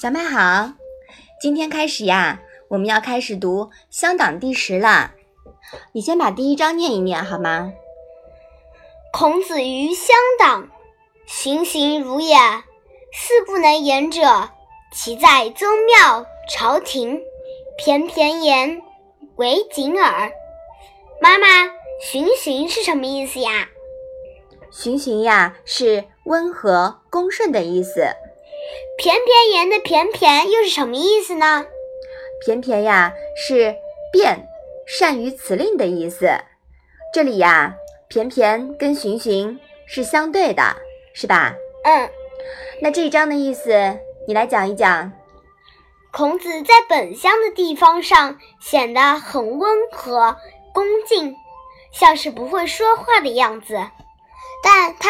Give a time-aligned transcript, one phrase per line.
[0.00, 0.72] 小麦好，
[1.40, 5.12] 今天开始呀，我们要开始读《乡党》第十了。
[5.92, 7.72] 你先把第一章念一念好吗？
[9.12, 10.68] 孔子于乡党，
[11.26, 12.36] 循行如也，
[13.12, 14.50] 四不能言者，
[14.92, 17.20] 其在宗庙、朝廷，
[17.78, 18.82] 翩翩言，
[19.36, 20.32] 为谨耳。
[21.20, 21.46] 妈妈，
[22.02, 23.68] 循行是什么意思呀？
[24.70, 28.02] 循循呀，是温和恭顺的意思。
[28.98, 31.66] 翩翩言的翩翩又是什么意思呢？
[32.44, 33.74] 翩翩呀，是
[34.12, 34.46] 便。
[34.86, 36.28] 善于辞令的意思，
[37.14, 37.76] 这里呀，
[38.08, 40.76] 翩翩跟循循是相对的，
[41.14, 41.54] 是吧？
[41.84, 42.10] 嗯。
[42.82, 45.12] 那这一章的意思，你来讲一讲。
[46.12, 50.36] 孔子在本乡的地方上显得很温和
[50.74, 51.36] 恭敬，
[51.92, 53.90] 像是不会说话的样子，但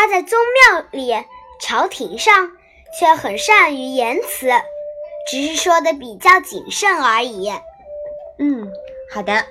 [0.00, 0.38] 他在宗
[0.72, 1.12] 庙里、
[1.60, 2.52] 朝廷上
[2.98, 4.48] 却很善于言辞，
[5.30, 7.50] 只是说的比较谨慎而已。
[8.38, 8.66] 嗯，
[9.12, 9.44] 好的。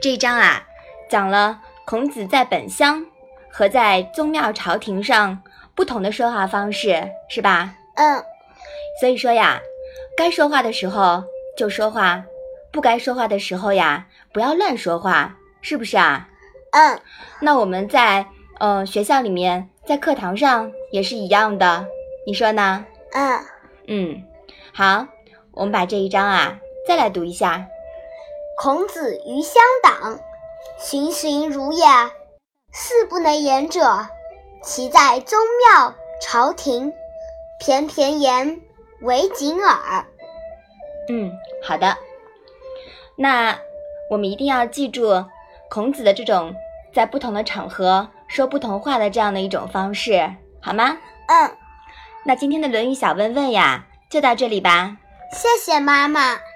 [0.00, 0.64] 这一章啊，
[1.10, 3.04] 讲了孔子在本乡
[3.50, 5.42] 和在宗庙朝廷上
[5.74, 7.74] 不同的说话方式，是吧？
[7.96, 8.22] 嗯。
[9.00, 9.60] 所以说呀，
[10.16, 11.24] 该说话的时候
[11.56, 12.22] 就说话，
[12.70, 16.28] 不该说话的时候呀，不要乱说话，是不是啊？
[16.70, 17.00] 嗯。
[17.40, 18.24] 那我们在
[18.58, 21.86] 呃学校里面，在课堂上也是一样的，
[22.26, 22.84] 你说呢？
[23.12, 23.40] 嗯。
[23.86, 24.24] 嗯，
[24.74, 25.06] 好，
[25.52, 27.66] 我们把这一章啊再来读一下。
[28.60, 30.18] 孔子于乡党，
[30.78, 31.84] 循循如也，
[32.72, 34.06] 四不能言者，
[34.62, 35.38] 其在宗
[35.72, 36.92] 庙、朝廷，
[37.60, 38.60] 翩翩言，
[39.02, 40.04] 为谨耳。
[41.08, 41.96] 嗯，好的。
[43.16, 43.58] 那
[44.10, 45.24] 我们一定要记住
[45.70, 46.54] 孔子的这种
[46.92, 50.96] 在不同的场合说不同话的这样的一种方式，好吗？
[51.26, 51.50] 嗯。
[52.24, 54.98] 那今天的《论语》小问问呀，就到这里吧。
[55.32, 56.47] 谢谢妈妈。